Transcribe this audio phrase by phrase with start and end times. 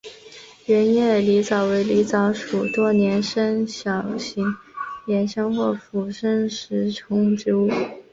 [0.65, 4.43] 圆叶狸藻为狸藻属多年生小型
[5.05, 7.69] 岩生或附生食虫植物。